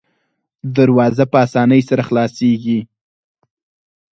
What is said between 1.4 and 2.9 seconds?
اسانۍ سره خلاصیږي.